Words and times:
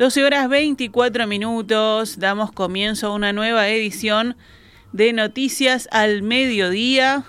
12 0.00 0.24
horas 0.24 0.48
24 0.48 1.26
minutos, 1.26 2.18
damos 2.18 2.52
comienzo 2.52 3.08
a 3.08 3.14
una 3.14 3.34
nueva 3.34 3.68
edición 3.68 4.34
de 4.94 5.12
Noticias 5.12 5.90
al 5.92 6.22
Mediodía 6.22 7.24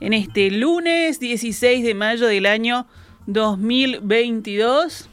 en 0.00 0.14
este 0.14 0.50
lunes 0.50 1.20
16 1.20 1.84
de 1.84 1.92
mayo 1.92 2.26
del 2.26 2.46
año 2.46 2.86
2022. 3.26 5.10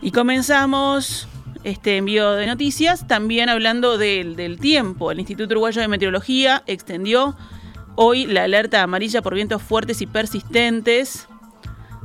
Y 0.00 0.10
comenzamos 0.10 1.28
este 1.62 1.98
envío 1.98 2.32
de 2.32 2.48
noticias 2.48 3.06
también 3.06 3.48
hablando 3.48 3.96
del, 3.96 4.34
del 4.34 4.58
tiempo. 4.58 5.12
El 5.12 5.20
Instituto 5.20 5.52
Uruguayo 5.52 5.80
de 5.80 5.86
Meteorología 5.86 6.64
extendió 6.66 7.36
Hoy 7.94 8.26
la 8.26 8.44
alerta 8.44 8.82
amarilla 8.82 9.20
por 9.20 9.34
vientos 9.34 9.62
fuertes 9.62 10.00
y 10.00 10.06
persistentes. 10.06 11.28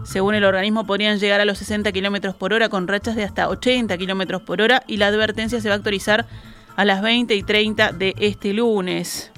Según 0.03 0.35
el 0.35 0.43
organismo, 0.43 0.85
podrían 0.85 1.17
llegar 1.17 1.39
a 1.39 1.45
los 1.45 1.57
60 1.59 1.91
km 1.91 2.33
por 2.35 2.53
hora 2.53 2.69
con 2.69 2.87
rachas 2.87 3.15
de 3.15 3.23
hasta 3.23 3.47
80 3.47 3.97
km 3.97 4.43
por 4.43 4.61
hora 4.61 4.83
y 4.85 4.97
la 4.97 5.07
advertencia 5.07 5.61
se 5.61 5.69
va 5.69 5.75
a 5.75 5.77
actualizar 5.77 6.27
a 6.75 6.85
las 6.85 7.01
20 7.01 7.35
y 7.35 7.43
30 7.43 7.93
de 7.93 8.13
este 8.19 8.53
lunes. 8.53 9.31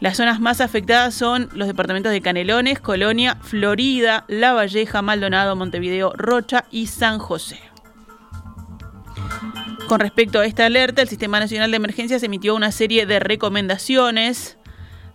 Las 0.00 0.18
zonas 0.18 0.40
más 0.40 0.60
afectadas 0.60 1.14
son 1.14 1.48
los 1.54 1.66
departamentos 1.66 2.12
de 2.12 2.20
Canelones, 2.20 2.80
Colonia, 2.80 3.38
Florida, 3.40 4.24
La 4.28 4.52
Valleja, 4.52 5.00
Maldonado, 5.00 5.56
Montevideo, 5.56 6.12
Rocha 6.14 6.66
y 6.70 6.88
San 6.88 7.18
José. 7.18 7.58
Con 9.88 10.00
respecto 10.00 10.40
a 10.40 10.46
esta 10.46 10.66
alerta, 10.66 11.00
el 11.00 11.08
Sistema 11.08 11.40
Nacional 11.40 11.70
de 11.70 11.78
Emergencias 11.78 12.22
emitió 12.22 12.54
una 12.54 12.72
serie 12.72 13.06
de 13.06 13.20
recomendaciones 13.20 14.58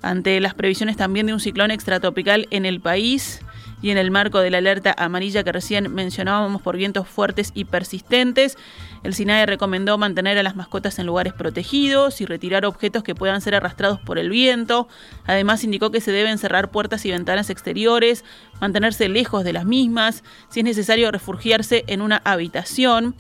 ante 0.02 0.40
las 0.40 0.54
previsiones 0.54 0.98
también 0.98 1.28
de 1.28 1.34
un 1.34 1.40
ciclón 1.40 1.72
extratropical 1.72 2.48
en 2.52 2.66
el 2.66 2.80
país 2.80 3.42
y 3.82 3.90
en 3.90 3.98
el 3.98 4.12
marco 4.12 4.40
de 4.40 4.52
la 4.52 4.60
alerta 4.60 4.94
amarilla 4.98 5.44
que 5.44 5.52
recién 5.52 5.94
mencionábamos 5.94 6.62
por 6.62 6.78
vientos 6.78 7.08
fuertes 7.08 7.52
y 7.56 7.66
persistentes, 7.66 8.58
el 9.04 9.16
SINAE 9.16 9.48
recomendó 9.48 9.98
mantener 9.98 10.38
a 10.38 10.44
las 10.44 10.56
mascotas 10.56 11.00
en 11.00 11.08
lugares 11.08 11.34
protegidos 11.34 12.22
y 12.22 12.26
retirar 12.26 12.66
objetos 12.66 13.04
que 13.04 13.16
puedan 13.16 13.42
ser 13.42 13.56
arrastrados 13.56 14.00
por 14.00 14.20
el 14.20 14.30
viento. 14.30 14.88
Además, 15.26 15.64
indicó 15.64 15.90
que 15.90 16.02
se 16.02 16.12
deben 16.12 16.38
cerrar 16.38 16.70
puertas 16.70 17.06
y 17.06 17.12
ventanas 17.12 17.50
exteriores, 17.50 18.24
mantenerse 18.60 19.10
lejos 19.10 19.44
de 19.44 19.54
las 19.54 19.66
mismas, 19.66 20.24
si 20.50 20.60
es 20.60 20.64
necesario 20.64 21.12
refugiarse 21.12 21.84
en 21.88 22.02
una 22.02 22.22
habitación. 22.24 23.16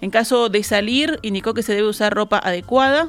En 0.00 0.10
caso 0.10 0.48
de 0.48 0.62
salir, 0.62 1.18
indicó 1.20 1.52
que 1.52 1.62
se 1.62 1.74
debe 1.74 1.88
usar 1.88 2.14
ropa 2.14 2.38
adecuada 2.38 3.08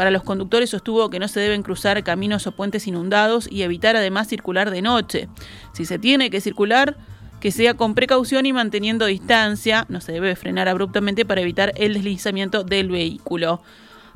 para 0.00 0.10
los 0.10 0.22
conductores 0.22 0.70
sostuvo 0.70 1.10
que 1.10 1.18
no 1.18 1.28
se 1.28 1.40
deben 1.40 1.62
cruzar 1.62 2.02
caminos 2.02 2.46
o 2.46 2.52
puentes 2.52 2.86
inundados 2.86 3.46
y 3.52 3.64
evitar 3.64 3.96
además 3.96 4.28
circular 4.28 4.70
de 4.70 4.80
noche. 4.80 5.28
Si 5.74 5.84
se 5.84 5.98
tiene 5.98 6.30
que 6.30 6.40
circular, 6.40 6.96
que 7.38 7.52
sea 7.52 7.74
con 7.74 7.94
precaución 7.94 8.46
y 8.46 8.54
manteniendo 8.54 9.04
distancia, 9.04 9.84
no 9.90 10.00
se 10.00 10.12
debe 10.12 10.36
frenar 10.36 10.70
abruptamente 10.70 11.26
para 11.26 11.42
evitar 11.42 11.74
el 11.76 11.92
deslizamiento 11.92 12.64
del 12.64 12.88
vehículo. 12.88 13.60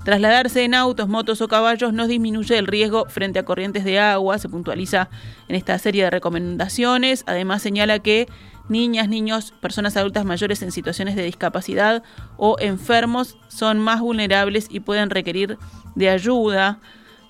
Trasladarse 0.07 0.65
en 0.65 0.73
autos, 0.75 1.07
motos 1.07 1.43
o 1.43 1.49
caballos 1.49 1.93
no 1.93 2.07
disminuye 2.07 2.57
el 2.57 2.67
riesgo 2.67 3.05
frente 3.11 3.39
a 3.39 3.45
corrientes 3.45 3.85
de 3.85 3.99
agua, 3.99 4.39
se 4.39 4.49
puntualiza 4.49 5.11
en 5.49 5.57
esta 5.57 5.79
serie 5.79 6.05
de 6.05 6.11
recomendaciones. 6.11 7.25
Además 7.27 7.61
señala 7.61 7.99
que 7.99 8.27
niñas, 8.69 9.09
niños, 9.09 9.53
personas 9.61 9.97
adultas 9.97 10.25
mayores 10.25 10.63
en 10.63 10.73
situaciones 10.73 11.17
de 11.17 11.25
discapacidad 11.25 12.03
o 12.37 12.57
enfermos 12.59 13.37
son 13.49 13.79
más 13.79 14.01
vulnerables 14.01 14.69
y 14.71 14.81
pueden 14.81 15.11
requerir 15.11 15.59
de 15.95 16.11
ayuda. 16.11 16.81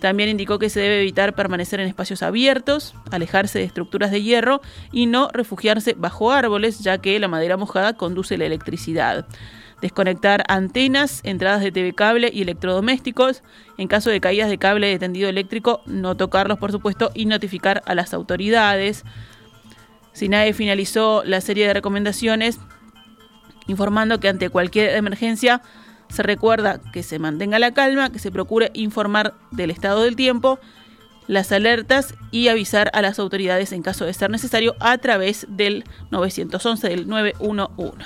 También 0.01 0.29
indicó 0.29 0.59
que 0.59 0.69
se 0.69 0.81
debe 0.81 1.01
evitar 1.01 1.35
permanecer 1.35 1.81
en 1.81 1.89
espacios 1.89 2.23
abiertos, 2.23 2.95
alejarse 3.11 3.59
de 3.59 3.65
estructuras 3.65 4.11
de 4.11 4.23
hierro 4.23 4.61
y 4.93 5.07
no 5.07 5.29
refugiarse 5.33 5.95
bajo 5.97 6.31
árboles, 6.31 6.81
ya 6.81 6.99
que 6.99 7.19
la 7.19 7.29
madera 7.29 7.57
mojada 7.57 7.95
conduce 7.95 8.37
la 8.37 8.45
electricidad. 8.45 9.27
Desconectar 9.81 10.45
antenas, 10.49 11.21
entradas 11.25 11.63
de 11.63 11.73
TV 11.73 11.95
cable 11.95 12.31
y 12.33 12.43
electrodomésticos. 12.43 13.43
En 13.77 13.89
caso 13.89 14.11
de 14.11 14.21
caídas 14.21 14.49
de 14.49 14.59
cable 14.59 14.89
de 14.89 14.99
tendido 14.99 15.29
eléctrico, 15.29 15.83
no 15.87 16.17
tocarlos, 16.17 16.59
por 16.59 16.73
supuesto, 16.73 17.11
y 17.15 17.27
notificar 17.27 17.83
a 17.87 17.95
las 17.95 18.15
autoridades. 18.15 19.05
SINAE 20.15 20.55
finalizó 20.55 21.23
la 21.25 21.41
serie 21.41 21.67
de 21.67 21.75
recomendaciones 21.75 22.59
informando 23.67 24.21
que 24.21 24.29
ante 24.29 24.49
cualquier 24.49 24.97
emergencia 24.97 25.61
se 26.09 26.23
recuerda 26.23 26.81
que 26.93 27.03
se 27.03 27.19
mantenga 27.19 27.59
la 27.59 27.73
calma, 27.73 28.11
que 28.11 28.19
se 28.19 28.31
procure 28.31 28.71
informar 28.75 29.35
del 29.51 29.71
estado 29.71 30.03
del 30.03 30.17
tiempo, 30.17 30.59
las 31.27 31.51
alertas 31.53 32.15
y 32.31 32.49
avisar 32.49 32.91
a 32.95 33.03
las 33.03 33.19
autoridades 33.19 33.73
en 33.73 33.83
caso 33.83 34.05
de 34.05 34.15
ser 34.15 34.31
necesario 34.31 34.77
a 34.81 34.99
través 34.99 35.47
del 35.49 35.85
911 36.11 36.89
del 36.89 37.09
911. 37.09 38.05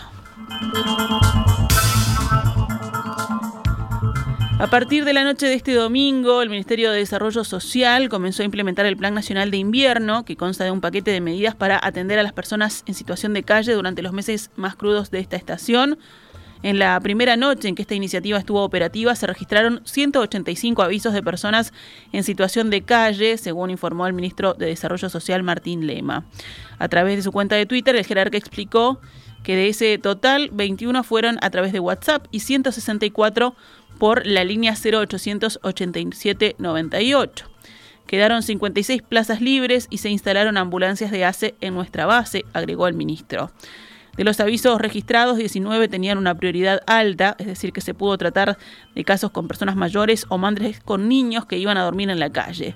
A 4.59 4.67
partir 4.67 5.05
de 5.05 5.13
la 5.13 5.23
noche 5.23 5.47
de 5.47 5.55
este 5.55 5.73
domingo, 5.73 6.43
el 6.43 6.51
Ministerio 6.51 6.91
de 6.91 6.99
Desarrollo 6.99 7.45
Social 7.45 8.09
comenzó 8.09 8.43
a 8.43 8.45
implementar 8.45 8.87
el 8.87 8.97
Plan 8.97 9.15
Nacional 9.15 9.53
de 9.53 9.57
Invierno, 9.57 10.25
que 10.25 10.37
consta 10.37 10.65
de 10.65 10.73
un 10.73 10.81
paquete 10.81 11.13
de 11.13 11.21
medidas 11.21 11.55
para 11.55 11.79
atender 11.81 12.19
a 12.19 12.25
las 12.25 12.33
personas 12.33 12.83
en 12.87 12.95
situación 12.95 13.35
de 13.35 13.45
calle 13.45 13.73
durante 13.75 14.03
los 14.03 14.13
meses 14.13 14.51
más 14.57 14.75
crudos 14.75 15.13
de 15.13 15.21
esta 15.21 15.37
estación. 15.37 15.97
En 16.65 16.81
la 16.81 16.99
primera 16.99 17.37
noche 17.37 17.69
en 17.69 17.77
que 17.77 17.83
esta 17.83 17.95
iniciativa 17.95 18.37
estuvo 18.37 18.65
operativa, 18.65 19.15
se 19.15 19.29
registraron 19.29 19.81
185 19.85 20.83
avisos 20.83 21.15
de 21.15 21.23
personas 21.23 21.73
en 22.11 22.25
situación 22.25 22.69
de 22.69 22.83
calle, 22.83 23.39
según 23.39 23.71
informó 23.71 24.09
el 24.09 24.13
ministro 24.13 24.55
de 24.55 24.67
Desarrollo 24.67 25.09
Social 25.09 25.45
Martín 25.45 25.87
Lema. 25.87 26.25
A 26.81 26.89
través 26.89 27.15
de 27.15 27.23
su 27.23 27.31
cuenta 27.31 27.55
de 27.55 27.67
Twitter, 27.67 27.95
el 27.95 28.05
jerarca 28.05 28.37
explicó 28.37 29.01
que 29.45 29.55
de 29.55 29.69
ese 29.69 29.99
total, 29.99 30.51
21 30.53 31.05
fueron 31.05 31.39
a 31.43 31.51
través 31.51 31.73
de 31.73 31.81
WhatsApp 31.81 32.27
y 32.31 32.41
164 32.41 33.55
por 33.99 34.27
la 34.27 34.45
línea 34.45 34.73
0887-98. 34.73 37.45
Quedaron 38.07 38.43
56 38.43 39.03
plazas 39.03 39.43
libres 39.43 39.87
y 39.91 39.99
se 39.99 40.09
instalaron 40.09 40.57
ambulancias 40.57 41.11
de 41.11 41.27
ACE 41.27 41.55
en 41.61 41.75
nuestra 41.75 42.07
base, 42.07 42.47
agregó 42.55 42.89
el 42.89 42.95
ministro. 42.95 43.51
De 44.17 44.25
los 44.25 44.41
avisos 44.41 44.81
registrados, 44.81 45.37
19 45.37 45.89
tenían 45.89 46.17
una 46.19 46.35
prioridad 46.35 46.83
alta, 46.87 47.37
es 47.39 47.47
decir, 47.47 47.73
que 47.73 47.81
se 47.81 47.95
pudo 47.95 48.19
tratar 48.19 48.59
de 48.95 49.05
casos 49.05 49.31
con 49.31 49.47
personas 49.47 49.77
mayores 49.77 50.27
o 50.29 50.39
madres 50.39 50.81
con 50.81 51.09
niños 51.09 51.47
que 51.47 51.59
iban 51.59 51.77
a 51.77 51.85
dormir 51.85 52.11
en 52.11 52.19
la 52.19 52.31
calle. 52.31 52.75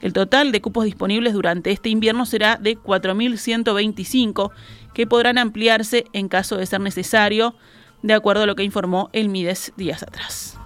El 0.00 0.12
total 0.12 0.50
de 0.50 0.60
cupos 0.60 0.84
disponibles 0.84 1.34
durante 1.34 1.70
este 1.70 1.88
invierno 1.88 2.26
será 2.26 2.56
de 2.56 2.76
4.125, 2.76 4.50
que 4.92 5.06
podrán 5.06 5.38
ampliarse 5.38 6.06
en 6.12 6.28
caso 6.28 6.56
de 6.56 6.66
ser 6.66 6.80
necesario, 6.80 7.54
de 8.02 8.14
acuerdo 8.14 8.42
a 8.42 8.46
lo 8.46 8.54
que 8.54 8.64
informó 8.64 9.10
el 9.12 9.28
Mides 9.28 9.72
días 9.76 10.02
atrás. 10.02 10.58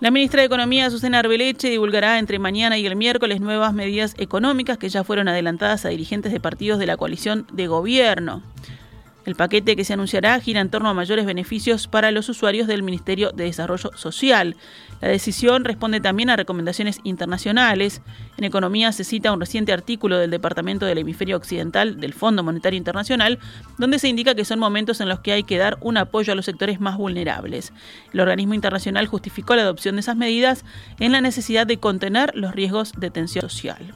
La 0.00 0.12
ministra 0.12 0.42
de 0.42 0.46
Economía, 0.46 0.90
Susana 0.90 1.18
Arbeleche, 1.18 1.70
divulgará 1.70 2.20
entre 2.20 2.38
mañana 2.38 2.78
y 2.78 2.86
el 2.86 2.94
miércoles 2.94 3.40
nuevas 3.40 3.74
medidas 3.74 4.14
económicas 4.16 4.78
que 4.78 4.88
ya 4.88 5.02
fueron 5.02 5.26
adelantadas 5.26 5.84
a 5.84 5.88
dirigentes 5.88 6.32
de 6.32 6.38
partidos 6.38 6.78
de 6.78 6.86
la 6.86 6.96
coalición 6.96 7.48
de 7.52 7.66
gobierno. 7.66 8.42
El 9.28 9.36
paquete 9.36 9.76
que 9.76 9.84
se 9.84 9.92
anunciará 9.92 10.40
gira 10.40 10.62
en 10.62 10.70
torno 10.70 10.88
a 10.88 10.94
mayores 10.94 11.26
beneficios 11.26 11.86
para 11.86 12.10
los 12.12 12.30
usuarios 12.30 12.66
del 12.66 12.82
Ministerio 12.82 13.30
de 13.30 13.44
Desarrollo 13.44 13.90
Social. 13.94 14.56
La 15.02 15.08
decisión 15.08 15.66
responde 15.66 16.00
también 16.00 16.30
a 16.30 16.36
recomendaciones 16.36 16.98
internacionales. 17.04 18.00
En 18.38 18.44
economía 18.44 18.90
se 18.90 19.04
cita 19.04 19.30
un 19.30 19.40
reciente 19.40 19.74
artículo 19.74 20.16
del 20.16 20.30
Departamento 20.30 20.86
del 20.86 20.96
Hemisferio 20.96 21.36
Occidental 21.36 22.00
del 22.00 22.14
Fondo 22.14 22.42
Monetario 22.42 22.78
Internacional, 22.78 23.38
donde 23.76 23.98
se 23.98 24.08
indica 24.08 24.34
que 24.34 24.46
son 24.46 24.60
momentos 24.60 24.98
en 25.02 25.10
los 25.10 25.20
que 25.20 25.32
hay 25.32 25.42
que 25.42 25.58
dar 25.58 25.76
un 25.82 25.98
apoyo 25.98 26.32
a 26.32 26.34
los 26.34 26.46
sectores 26.46 26.80
más 26.80 26.96
vulnerables. 26.96 27.74
El 28.14 28.20
organismo 28.20 28.54
internacional 28.54 29.08
justificó 29.08 29.54
la 29.54 29.60
adopción 29.60 29.96
de 29.96 30.00
esas 30.00 30.16
medidas 30.16 30.64
en 31.00 31.12
la 31.12 31.20
necesidad 31.20 31.66
de 31.66 31.76
contener 31.76 32.34
los 32.34 32.54
riesgos 32.54 32.94
de 32.96 33.10
tensión 33.10 33.50
social. 33.50 33.94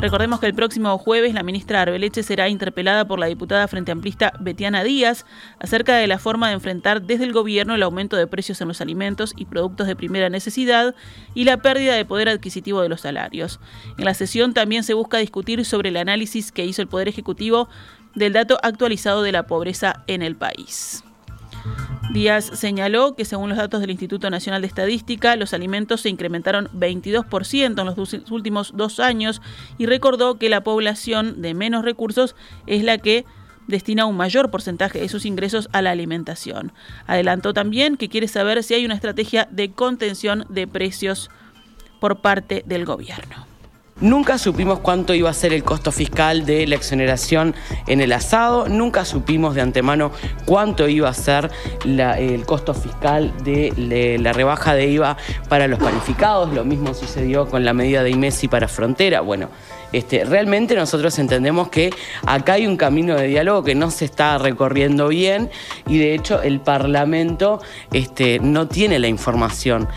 Recordemos 0.00 0.38
que 0.38 0.46
el 0.46 0.54
próximo 0.54 0.96
jueves 0.96 1.34
la 1.34 1.42
ministra 1.42 1.82
Arbeleche 1.82 2.22
será 2.22 2.48
interpelada 2.48 3.08
por 3.08 3.18
la 3.18 3.26
diputada 3.26 3.66
Frente 3.66 3.90
Amplista 3.90 4.32
Betiana 4.38 4.84
Díaz 4.84 5.26
acerca 5.58 5.96
de 5.96 6.06
la 6.06 6.20
forma 6.20 6.46
de 6.46 6.54
enfrentar 6.54 7.02
desde 7.02 7.24
el 7.24 7.32
gobierno 7.32 7.74
el 7.74 7.82
aumento 7.82 8.16
de 8.16 8.28
precios 8.28 8.60
en 8.60 8.68
los 8.68 8.80
alimentos 8.80 9.34
y 9.36 9.46
productos 9.46 9.88
de 9.88 9.96
primera 9.96 10.30
necesidad 10.30 10.94
y 11.34 11.42
la 11.42 11.56
pérdida 11.56 11.96
de 11.96 12.04
poder 12.04 12.28
adquisitivo 12.28 12.80
de 12.80 12.88
los 12.88 13.00
salarios. 13.00 13.58
En 13.98 14.04
la 14.04 14.14
sesión 14.14 14.54
también 14.54 14.84
se 14.84 14.94
busca 14.94 15.18
discutir 15.18 15.64
sobre 15.64 15.88
el 15.88 15.96
análisis 15.96 16.52
que 16.52 16.64
hizo 16.64 16.80
el 16.80 16.86
Poder 16.86 17.08
Ejecutivo 17.08 17.68
del 18.14 18.34
dato 18.34 18.56
actualizado 18.62 19.22
de 19.22 19.32
la 19.32 19.48
pobreza 19.48 20.04
en 20.06 20.22
el 20.22 20.36
país. 20.36 21.02
Díaz 22.10 22.50
señaló 22.54 23.14
que 23.14 23.26
según 23.26 23.50
los 23.50 23.58
datos 23.58 23.80
del 23.80 23.90
Instituto 23.90 24.30
Nacional 24.30 24.62
de 24.62 24.66
Estadística, 24.66 25.36
los 25.36 25.52
alimentos 25.52 26.00
se 26.00 26.08
incrementaron 26.08 26.68
22% 26.68 27.80
en 27.80 27.86
los 27.86 28.30
últimos 28.30 28.72
dos 28.74 28.98
años 28.98 29.42
y 29.76 29.84
recordó 29.84 30.38
que 30.38 30.48
la 30.48 30.62
población 30.62 31.42
de 31.42 31.52
menos 31.52 31.84
recursos 31.84 32.34
es 32.66 32.82
la 32.82 32.96
que 32.96 33.26
destina 33.66 34.06
un 34.06 34.16
mayor 34.16 34.50
porcentaje 34.50 34.98
de 35.00 35.08
sus 35.10 35.26
ingresos 35.26 35.68
a 35.72 35.82
la 35.82 35.90
alimentación. 35.90 36.72
Adelantó 37.06 37.52
también 37.52 37.98
que 37.98 38.08
quiere 38.08 38.26
saber 38.26 38.62
si 38.62 38.72
hay 38.72 38.86
una 38.86 38.94
estrategia 38.94 39.46
de 39.50 39.70
contención 39.70 40.46
de 40.48 40.66
precios 40.66 41.30
por 42.00 42.22
parte 42.22 42.62
del 42.66 42.86
gobierno. 42.86 43.47
Nunca 44.00 44.38
supimos 44.38 44.78
cuánto 44.78 45.12
iba 45.12 45.28
a 45.28 45.34
ser 45.34 45.52
el 45.52 45.64
costo 45.64 45.90
fiscal 45.90 46.46
de 46.46 46.68
la 46.68 46.76
exoneración 46.76 47.56
en 47.88 48.00
el 48.00 48.12
asado, 48.12 48.68
nunca 48.68 49.04
supimos 49.04 49.56
de 49.56 49.60
antemano 49.60 50.12
cuánto 50.44 50.88
iba 50.88 51.08
a 51.08 51.14
ser 51.14 51.50
el 51.84 52.46
costo 52.46 52.74
fiscal 52.74 53.32
de 53.42 54.18
la 54.20 54.32
rebaja 54.32 54.74
de 54.74 54.86
IVA 54.86 55.16
para 55.48 55.66
los 55.66 55.80
panificados, 55.80 56.52
lo 56.54 56.64
mismo 56.64 56.94
sucedió 56.94 57.48
con 57.48 57.64
la 57.64 57.72
medida 57.72 58.04
de 58.04 58.10
IMESI 58.10 58.46
para 58.46 58.68
frontera. 58.68 59.20
Bueno, 59.20 59.48
este, 59.92 60.24
realmente 60.24 60.76
nosotros 60.76 61.18
entendemos 61.18 61.68
que 61.68 61.90
acá 62.24 62.52
hay 62.52 62.68
un 62.68 62.76
camino 62.76 63.16
de 63.16 63.26
diálogo 63.26 63.64
que 63.64 63.74
no 63.74 63.90
se 63.90 64.04
está 64.04 64.38
recorriendo 64.38 65.08
bien 65.08 65.50
y 65.88 65.98
de 65.98 66.14
hecho 66.14 66.40
el 66.40 66.60
Parlamento 66.60 67.60
este, 67.92 68.38
no 68.38 68.68
tiene 68.68 69.00
la 69.00 69.08
información. 69.08 69.88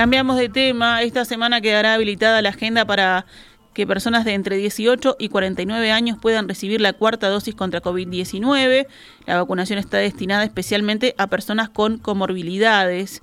Cambiamos 0.00 0.38
de 0.38 0.48
tema. 0.48 1.02
Esta 1.02 1.26
semana 1.26 1.60
quedará 1.60 1.92
habilitada 1.92 2.40
la 2.40 2.48
agenda 2.48 2.86
para 2.86 3.26
que 3.74 3.86
personas 3.86 4.24
de 4.24 4.32
entre 4.32 4.56
18 4.56 5.16
y 5.18 5.28
49 5.28 5.92
años 5.92 6.16
puedan 6.18 6.48
recibir 6.48 6.80
la 6.80 6.94
cuarta 6.94 7.28
dosis 7.28 7.54
contra 7.54 7.82
COVID-19. 7.82 8.86
La 9.26 9.36
vacunación 9.36 9.78
está 9.78 9.98
destinada 9.98 10.44
especialmente 10.44 11.14
a 11.18 11.26
personas 11.26 11.68
con 11.68 11.98
comorbilidades. 11.98 13.20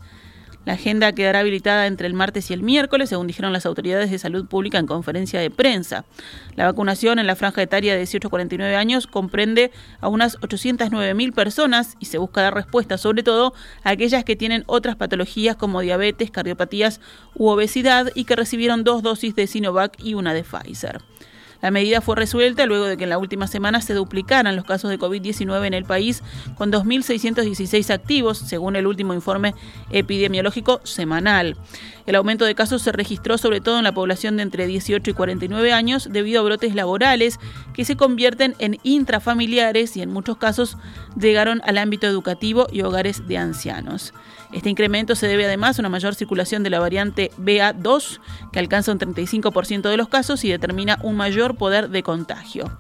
La 0.67 0.73
agenda 0.73 1.13
quedará 1.13 1.39
habilitada 1.39 1.87
entre 1.87 2.07
el 2.07 2.13
martes 2.13 2.51
y 2.51 2.53
el 2.53 2.61
miércoles, 2.61 3.07
según 3.07 3.25
dijeron 3.25 3.53
las 3.53 3.65
autoridades 3.65 4.11
de 4.11 4.19
salud 4.19 4.47
pública 4.47 4.77
en 4.77 4.85
conferencia 4.85 5.39
de 5.39 5.49
prensa. 5.49 6.03
La 6.57 6.65
vacunación 6.65 7.19
en 7.19 7.25
la 7.25 7.37
franja 7.37 7.61
etaria 7.61 7.93
de 7.93 7.99
18 7.99 8.27
a 8.27 8.29
49 8.29 8.75
años 8.75 9.07
comprende 9.07 9.71
a 10.01 10.09
unas 10.09 10.37
809.000 10.41 11.33
personas 11.33 11.95
y 12.01 12.07
se 12.07 12.17
busca 12.17 12.41
dar 12.41 12.53
respuesta 12.53 12.97
sobre 12.97 13.23
todo 13.23 13.53
a 13.85 13.91
aquellas 13.91 14.25
que 14.25 14.35
tienen 14.35 14.65
otras 14.65 14.97
patologías 14.97 15.55
como 15.55 15.79
diabetes, 15.79 16.31
cardiopatías 16.31 16.99
u 17.33 17.47
obesidad 17.47 18.11
y 18.13 18.25
que 18.25 18.35
recibieron 18.35 18.83
dos 18.83 19.01
dosis 19.01 19.35
de 19.35 19.47
Sinovac 19.47 19.93
y 20.03 20.15
una 20.15 20.33
de 20.33 20.43
Pfizer. 20.43 20.99
La 21.61 21.71
medida 21.71 22.01
fue 22.01 22.15
resuelta 22.15 22.65
luego 22.65 22.85
de 22.85 22.97
que 22.97 23.05
en 23.05 23.09
la 23.09 23.17
última 23.17 23.47
semana 23.47 23.81
se 23.81 23.93
duplicaran 23.93 24.55
los 24.55 24.65
casos 24.65 24.89
de 24.89 24.99
COVID-19 24.99 25.65
en 25.65 25.73
el 25.73 25.85
país, 25.85 26.23
con 26.55 26.71
2.616 26.71 27.93
activos, 27.93 28.37
según 28.37 28.75
el 28.75 28.87
último 28.87 29.13
informe 29.13 29.55
epidemiológico 29.91 30.81
semanal. 30.83 31.57
El 32.05 32.15
aumento 32.15 32.45
de 32.45 32.55
casos 32.55 32.81
se 32.81 32.93
registró 32.93 33.37
sobre 33.37 33.59
todo 33.59 33.77
en 33.77 33.83
la 33.83 33.93
población 33.93 34.37
de 34.37 34.43
entre 34.43 34.65
18 34.65 35.11
y 35.11 35.13
49 35.13 35.73
años 35.73 36.07
debido 36.09 36.39
a 36.39 36.43
brotes 36.43 36.73
laborales 36.73 37.37
que 37.73 37.83
se 37.83 37.97
convierten 37.97 38.55
en 38.59 38.77
intrafamiliares 38.83 39.97
y 39.97 40.01
en 40.01 40.11
muchos 40.11 40.37
casos 40.37 40.77
llegaron 41.19 41.61
al 41.65 41.77
ámbito 41.77 42.07
educativo 42.07 42.67
y 42.71 42.81
hogares 42.81 43.27
de 43.27 43.37
ancianos. 43.37 44.13
Este 44.53 44.69
incremento 44.69 45.15
se 45.15 45.27
debe 45.27 45.45
además 45.45 45.77
a 45.77 45.81
una 45.81 45.89
mayor 45.89 46.15
circulación 46.15 46.63
de 46.63 46.69
la 46.69 46.79
variante 46.79 47.31
BA2, 47.37 48.19
que 48.53 48.59
alcanza 48.59 48.93
un 48.93 48.99
35% 48.99 49.89
de 49.89 49.97
los 49.97 50.07
casos 50.07 50.45
y 50.45 50.49
determina 50.49 50.97
un 51.03 51.17
mayor 51.17 51.46
poder 51.55 51.89
de 51.89 52.03
contagio. 52.03 52.71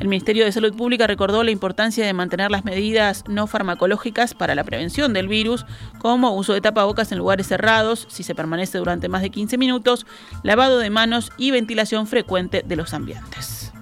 El 0.00 0.08
Ministerio 0.08 0.46
de 0.46 0.52
Salud 0.52 0.74
Pública 0.74 1.06
recordó 1.06 1.42
la 1.42 1.50
importancia 1.50 2.06
de 2.06 2.14
mantener 2.14 2.50
las 2.50 2.64
medidas 2.64 3.22
no 3.28 3.46
farmacológicas 3.46 4.32
para 4.32 4.54
la 4.54 4.64
prevención 4.64 5.12
del 5.12 5.28
virus, 5.28 5.66
como 5.98 6.34
uso 6.34 6.54
de 6.54 6.62
tapabocas 6.62 7.12
en 7.12 7.18
lugares 7.18 7.48
cerrados, 7.48 8.06
si 8.08 8.22
se 8.22 8.34
permanece 8.34 8.78
durante 8.78 9.10
más 9.10 9.20
de 9.20 9.28
15 9.28 9.58
minutos, 9.58 10.06
lavado 10.42 10.78
de 10.78 10.88
manos 10.88 11.30
y 11.36 11.50
ventilación 11.50 12.06
frecuente 12.06 12.64
de 12.66 12.76
los 12.76 12.94
ambientes. 12.94 13.72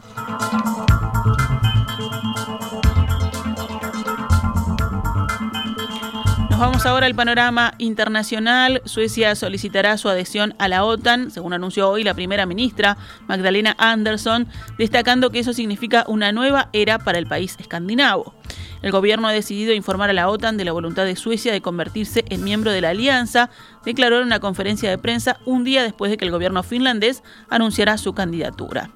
Vamos 6.58 6.86
ahora 6.86 7.06
al 7.06 7.14
panorama 7.14 7.74
internacional. 7.78 8.82
Suecia 8.84 9.34
solicitará 9.34 9.96
su 9.96 10.08
adhesión 10.08 10.54
a 10.58 10.68
la 10.68 10.84
OTAN, 10.84 11.30
según 11.30 11.52
anunció 11.52 11.88
hoy 11.88 12.02
la 12.02 12.14
primera 12.14 12.46
ministra 12.46 12.96
Magdalena 13.28 13.76
Andersson, 13.78 14.48
destacando 14.76 15.30
que 15.30 15.38
eso 15.38 15.52
significa 15.52 16.04
una 16.08 16.32
nueva 16.32 16.68
era 16.72 16.98
para 16.98 17.18
el 17.18 17.26
país 17.26 17.56
escandinavo. 17.60 18.34
El 18.82 18.92
gobierno 18.92 19.28
ha 19.28 19.32
decidido 19.32 19.72
informar 19.72 20.10
a 20.10 20.12
la 20.12 20.28
OTAN 20.28 20.56
de 20.56 20.64
la 20.64 20.72
voluntad 20.72 21.04
de 21.04 21.16
Suecia 21.16 21.52
de 21.52 21.60
convertirse 21.60 22.24
en 22.28 22.44
miembro 22.44 22.70
de 22.70 22.80
la 22.80 22.90
alianza, 22.90 23.50
declaró 23.84 24.18
en 24.18 24.26
una 24.26 24.40
conferencia 24.40 24.90
de 24.90 24.98
prensa 24.98 25.38
un 25.44 25.64
día 25.64 25.82
después 25.82 26.10
de 26.10 26.16
que 26.16 26.24
el 26.24 26.30
gobierno 26.30 26.62
finlandés 26.62 27.22
anunciara 27.48 27.98
su 27.98 28.14
candidatura. 28.14 28.90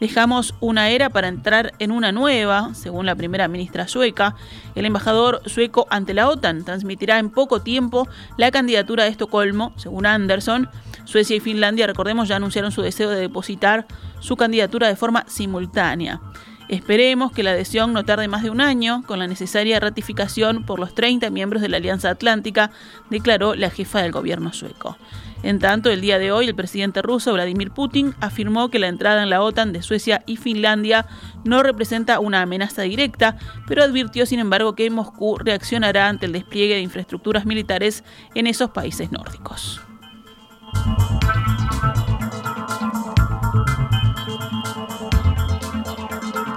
Dejamos 0.00 0.54
una 0.60 0.90
era 0.90 1.08
para 1.08 1.28
entrar 1.28 1.72
en 1.78 1.90
una 1.90 2.12
nueva, 2.12 2.74
según 2.74 3.06
la 3.06 3.14
primera 3.14 3.48
ministra 3.48 3.88
sueca. 3.88 4.36
El 4.74 4.84
embajador 4.84 5.40
sueco 5.46 5.86
ante 5.90 6.12
la 6.12 6.28
OTAN 6.28 6.64
transmitirá 6.64 7.18
en 7.18 7.30
poco 7.30 7.62
tiempo 7.62 8.06
la 8.36 8.50
candidatura 8.50 9.04
de 9.04 9.10
Estocolmo, 9.10 9.72
según 9.76 10.06
Anderson. 10.06 10.68
Suecia 11.04 11.36
y 11.36 11.40
Finlandia, 11.40 11.86
recordemos, 11.86 12.28
ya 12.28 12.36
anunciaron 12.36 12.72
su 12.72 12.82
deseo 12.82 13.08
de 13.10 13.20
depositar 13.20 13.86
su 14.20 14.36
candidatura 14.36 14.88
de 14.88 14.96
forma 14.96 15.24
simultánea. 15.28 16.20
Esperemos 16.68 17.30
que 17.30 17.44
la 17.44 17.52
adhesión 17.52 17.92
no 17.92 18.04
tarde 18.04 18.26
más 18.26 18.42
de 18.42 18.50
un 18.50 18.60
año, 18.60 19.04
con 19.06 19.20
la 19.20 19.28
necesaria 19.28 19.78
ratificación 19.78 20.64
por 20.64 20.80
los 20.80 20.94
30 20.94 21.30
miembros 21.30 21.62
de 21.62 21.68
la 21.68 21.76
Alianza 21.76 22.10
Atlántica, 22.10 22.72
declaró 23.08 23.54
la 23.54 23.70
jefa 23.70 24.02
del 24.02 24.10
gobierno 24.10 24.52
sueco. 24.52 24.96
En 25.42 25.60
tanto, 25.60 25.90
el 25.90 26.00
día 26.00 26.18
de 26.18 26.32
hoy, 26.32 26.48
el 26.48 26.56
presidente 26.56 27.02
ruso 27.02 27.32
Vladimir 27.32 27.70
Putin 27.70 28.14
afirmó 28.20 28.68
que 28.68 28.80
la 28.80 28.88
entrada 28.88 29.22
en 29.22 29.30
la 29.30 29.42
OTAN 29.42 29.72
de 29.72 29.82
Suecia 29.82 30.24
y 30.26 30.38
Finlandia 30.38 31.06
no 31.44 31.62
representa 31.62 32.18
una 32.18 32.42
amenaza 32.42 32.82
directa, 32.82 33.36
pero 33.68 33.84
advirtió, 33.84 34.26
sin 34.26 34.40
embargo, 34.40 34.74
que 34.74 34.90
Moscú 34.90 35.38
reaccionará 35.38 36.08
ante 36.08 36.26
el 36.26 36.32
despliegue 36.32 36.74
de 36.74 36.80
infraestructuras 36.80 37.46
militares 37.46 38.02
en 38.34 38.48
esos 38.48 38.70
países 38.70 39.12
nórdicos. 39.12 39.80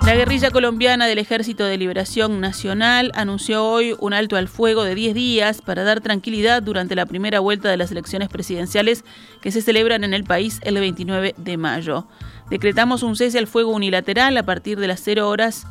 La 0.09 0.15
guerrilla 0.15 0.49
colombiana 0.49 1.05
del 1.05 1.19
Ejército 1.19 1.65
de 1.65 1.77
Liberación 1.77 2.41
Nacional 2.41 3.11
anunció 3.13 3.63
hoy 3.63 3.95
un 3.99 4.15
alto 4.15 4.37
al 4.37 4.47
fuego 4.47 4.83
de 4.83 4.95
10 4.95 5.13
días 5.13 5.61
para 5.61 5.83
dar 5.83 6.01
tranquilidad 6.01 6.63
durante 6.63 6.95
la 6.95 7.05
primera 7.05 7.39
vuelta 7.39 7.69
de 7.69 7.77
las 7.77 7.91
elecciones 7.91 8.27
presidenciales 8.27 9.05
que 9.39 9.51
se 9.51 9.61
celebran 9.61 10.03
en 10.03 10.15
el 10.15 10.23
país 10.23 10.61
el 10.63 10.79
29 10.79 11.35
de 11.37 11.57
mayo. 11.57 12.07
Decretamos 12.49 13.03
un 13.03 13.15
cese 13.15 13.37
al 13.37 13.45
fuego 13.45 13.69
unilateral 13.69 14.35
a 14.35 14.41
partir 14.47 14.79
de 14.79 14.87
las 14.87 14.99
0 15.01 15.29
horas 15.29 15.67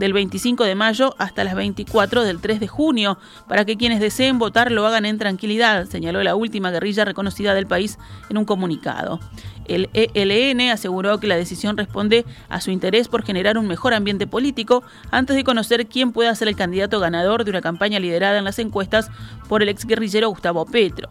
del 0.00 0.14
25 0.14 0.64
de 0.64 0.74
mayo 0.74 1.14
hasta 1.18 1.44
las 1.44 1.54
24 1.54 2.24
del 2.24 2.40
3 2.40 2.58
de 2.58 2.66
junio, 2.66 3.18
para 3.46 3.64
que 3.64 3.76
quienes 3.76 4.00
deseen 4.00 4.38
votar 4.38 4.72
lo 4.72 4.86
hagan 4.86 5.04
en 5.04 5.18
tranquilidad, 5.18 5.86
señaló 5.86 6.22
la 6.24 6.34
última 6.34 6.70
guerrilla 6.70 7.04
reconocida 7.04 7.54
del 7.54 7.66
país 7.66 7.98
en 8.30 8.38
un 8.38 8.46
comunicado. 8.46 9.20
El 9.68 9.88
ELN 9.92 10.70
aseguró 10.70 11.20
que 11.20 11.28
la 11.28 11.36
decisión 11.36 11.76
responde 11.76 12.24
a 12.48 12.60
su 12.60 12.72
interés 12.72 13.06
por 13.06 13.22
generar 13.22 13.56
un 13.56 13.68
mejor 13.68 13.94
ambiente 13.94 14.26
político 14.26 14.82
antes 15.12 15.36
de 15.36 15.44
conocer 15.44 15.86
quién 15.86 16.10
pueda 16.10 16.34
ser 16.34 16.48
el 16.48 16.56
candidato 16.56 16.98
ganador 16.98 17.44
de 17.44 17.50
una 17.50 17.60
campaña 17.60 18.00
liderada 18.00 18.38
en 18.38 18.44
las 18.44 18.58
encuestas 18.58 19.10
por 19.48 19.62
el 19.62 19.68
exguerrillero 19.68 20.28
Gustavo 20.30 20.66
Petro. 20.66 21.08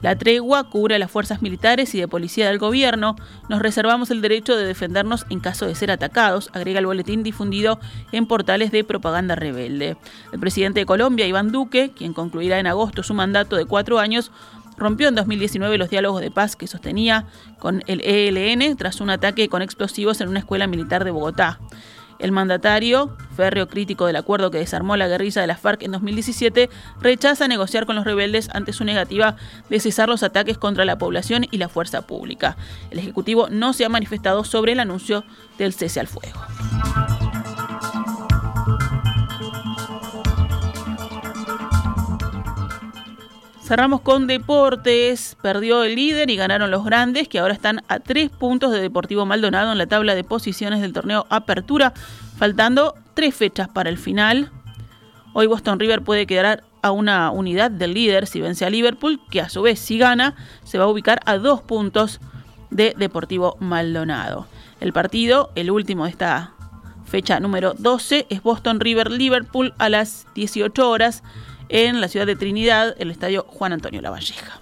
La 0.00 0.16
tregua 0.16 0.64
cubre 0.64 0.94
a 0.94 0.98
las 0.98 1.10
fuerzas 1.10 1.42
militares 1.42 1.94
y 1.94 2.00
de 2.00 2.08
policía 2.08 2.48
del 2.48 2.58
gobierno. 2.58 3.16
Nos 3.48 3.60
reservamos 3.60 4.10
el 4.10 4.20
derecho 4.20 4.56
de 4.56 4.64
defendernos 4.64 5.26
en 5.28 5.40
caso 5.40 5.66
de 5.66 5.74
ser 5.74 5.90
atacados, 5.90 6.50
agrega 6.52 6.78
el 6.78 6.86
boletín 6.86 7.22
difundido 7.22 7.80
en 8.12 8.26
portales 8.26 8.70
de 8.70 8.84
propaganda 8.84 9.34
rebelde. 9.34 9.96
El 10.32 10.40
presidente 10.40 10.80
de 10.80 10.86
Colombia, 10.86 11.26
Iván 11.26 11.50
Duque, 11.50 11.92
quien 11.94 12.12
concluirá 12.12 12.58
en 12.58 12.66
agosto 12.66 13.02
su 13.02 13.14
mandato 13.14 13.56
de 13.56 13.64
cuatro 13.64 13.98
años, 13.98 14.30
rompió 14.76 15.08
en 15.08 15.16
2019 15.16 15.76
los 15.76 15.90
diálogos 15.90 16.20
de 16.20 16.30
paz 16.30 16.54
que 16.54 16.68
sostenía 16.68 17.26
con 17.58 17.82
el 17.86 18.00
ELN 18.00 18.76
tras 18.76 19.00
un 19.00 19.10
ataque 19.10 19.48
con 19.48 19.62
explosivos 19.62 20.20
en 20.20 20.28
una 20.28 20.38
escuela 20.38 20.66
militar 20.66 21.04
de 21.04 21.10
Bogotá. 21.10 21.58
El 22.18 22.32
mandatario, 22.32 23.16
férreo 23.36 23.68
crítico 23.68 24.06
del 24.06 24.16
acuerdo 24.16 24.50
que 24.50 24.58
desarmó 24.58 24.96
la 24.96 25.06
guerrilla 25.08 25.40
de 25.40 25.46
las 25.46 25.60
FARC 25.60 25.82
en 25.82 25.92
2017, 25.92 26.68
rechaza 27.00 27.48
negociar 27.48 27.86
con 27.86 27.96
los 27.96 28.04
rebeldes 28.04 28.48
ante 28.52 28.72
su 28.72 28.84
negativa 28.84 29.36
de 29.68 29.80
cesar 29.80 30.08
los 30.08 30.22
ataques 30.22 30.58
contra 30.58 30.84
la 30.84 30.98
población 30.98 31.46
y 31.50 31.58
la 31.58 31.68
fuerza 31.68 32.02
pública. 32.02 32.56
El 32.90 32.98
Ejecutivo 32.98 33.48
no 33.50 33.72
se 33.72 33.84
ha 33.84 33.88
manifestado 33.88 34.44
sobre 34.44 34.72
el 34.72 34.80
anuncio 34.80 35.24
del 35.58 35.72
cese 35.72 36.00
al 36.00 36.08
fuego. 36.08 36.40
Cerramos 43.68 44.00
con 44.00 44.26
deportes. 44.26 45.36
Perdió 45.42 45.84
el 45.84 45.96
líder 45.96 46.30
y 46.30 46.36
ganaron 46.36 46.70
los 46.70 46.86
grandes, 46.86 47.28
que 47.28 47.38
ahora 47.38 47.52
están 47.52 47.82
a 47.88 48.00
tres 48.00 48.30
puntos 48.30 48.72
de 48.72 48.80
Deportivo 48.80 49.26
Maldonado 49.26 49.70
en 49.70 49.76
la 49.76 49.86
tabla 49.86 50.14
de 50.14 50.24
posiciones 50.24 50.80
del 50.80 50.94
torneo 50.94 51.26
Apertura, 51.28 51.92
faltando 52.38 52.94
tres 53.12 53.34
fechas 53.34 53.68
para 53.68 53.90
el 53.90 53.98
final. 53.98 54.50
Hoy 55.34 55.48
Boston 55.48 55.78
River 55.78 56.00
puede 56.00 56.26
quedar 56.26 56.64
a 56.80 56.92
una 56.92 57.30
unidad 57.30 57.70
del 57.70 57.92
líder 57.92 58.26
si 58.26 58.40
vence 58.40 58.64
a 58.64 58.70
Liverpool, 58.70 59.20
que 59.30 59.42
a 59.42 59.50
su 59.50 59.60
vez 59.60 59.78
si 59.78 59.98
gana 59.98 60.34
se 60.64 60.78
va 60.78 60.84
a 60.84 60.88
ubicar 60.88 61.20
a 61.26 61.36
dos 61.36 61.60
puntos 61.60 62.20
de 62.70 62.94
Deportivo 62.96 63.58
Maldonado. 63.60 64.46
El 64.80 64.94
partido, 64.94 65.50
el 65.56 65.70
último 65.70 66.04
de 66.04 66.10
esta 66.12 66.54
fecha 67.04 67.38
número 67.38 67.74
12, 67.76 68.28
es 68.30 68.42
Boston 68.42 68.80
River 68.80 69.10
Liverpool 69.10 69.74
a 69.76 69.90
las 69.90 70.26
18 70.34 70.88
horas 70.88 71.22
en 71.68 72.00
la 72.00 72.08
ciudad 72.08 72.26
de 72.26 72.36
Trinidad, 72.36 72.94
el 72.98 73.10
estadio 73.10 73.44
Juan 73.48 73.72
Antonio 73.72 74.00
Lavalleja. 74.00 74.60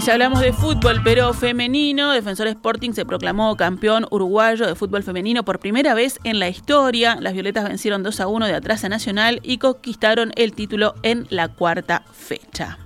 Y 0.00 0.02
si 0.02 0.10
hablamos 0.10 0.40
de 0.40 0.54
fútbol, 0.54 1.02
pero 1.04 1.34
femenino, 1.34 2.12
Defensor 2.12 2.46
Sporting 2.46 2.92
se 2.92 3.04
proclamó 3.04 3.54
campeón 3.56 4.06
uruguayo 4.10 4.66
de 4.66 4.74
fútbol 4.74 5.02
femenino 5.02 5.44
por 5.44 5.58
primera 5.58 5.92
vez 5.92 6.18
en 6.24 6.38
la 6.38 6.48
historia. 6.48 7.18
Las 7.20 7.34
Violetas 7.34 7.68
vencieron 7.68 8.02
2 8.02 8.20
a 8.20 8.26
1 8.26 8.46
de 8.46 8.54
atrás 8.54 8.82
a 8.84 8.88
Nacional 8.88 9.40
y 9.42 9.58
conquistaron 9.58 10.32
el 10.36 10.54
título 10.54 10.94
en 11.02 11.26
la 11.28 11.48
cuarta 11.48 12.02
fecha. 12.12 12.78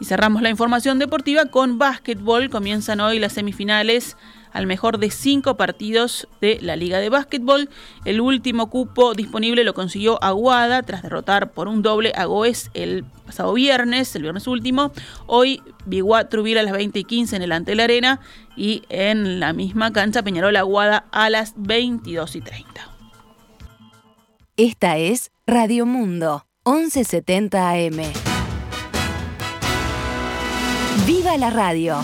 Y 0.00 0.06
cerramos 0.06 0.40
la 0.40 0.48
información 0.48 0.98
deportiva 0.98 1.44
con 1.46 1.78
básquetbol. 1.78 2.48
Comienzan 2.48 3.00
hoy 3.00 3.18
las 3.18 3.34
semifinales 3.34 4.16
al 4.52 4.66
mejor 4.66 4.98
de 4.98 5.10
cinco 5.10 5.56
partidos 5.56 6.26
de 6.40 6.58
la 6.60 6.74
Liga 6.74 6.98
de 6.98 7.10
Básquetbol. 7.10 7.68
El 8.06 8.20
último 8.20 8.70
cupo 8.70 9.14
disponible 9.14 9.62
lo 9.62 9.74
consiguió 9.74 10.22
Aguada 10.24 10.82
tras 10.82 11.02
derrotar 11.02 11.52
por 11.52 11.68
un 11.68 11.82
doble 11.82 12.12
a 12.16 12.24
Goes 12.24 12.70
el 12.74 13.04
pasado 13.26 13.52
viernes, 13.52 14.16
el 14.16 14.22
viernes 14.22 14.46
último. 14.46 14.90
Hoy 15.26 15.62
Biguá 15.84 16.28
Trubir 16.28 16.58
a 16.58 16.62
las 16.62 16.72
20 16.72 16.98
y 16.98 17.04
15 17.04 17.36
en 17.36 17.42
el 17.42 17.52
Antel 17.52 17.80
Arena 17.80 18.20
y 18.56 18.82
en 18.88 19.38
la 19.38 19.52
misma 19.52 19.92
cancha 19.92 20.22
Peñarol 20.22 20.56
Aguada 20.56 21.06
a 21.12 21.30
las 21.30 21.54
22 21.56 22.36
y 22.36 22.40
30. 22.40 22.88
Esta 24.56 24.98
es 24.98 25.30
Radio 25.46 25.86
Mundo, 25.86 26.46
1170 26.64 27.70
AM. 27.70 28.29
¡Viva 31.06 31.36
la 31.36 31.50
radio! 31.50 32.02